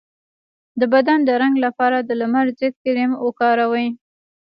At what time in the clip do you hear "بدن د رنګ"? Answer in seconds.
0.93-1.55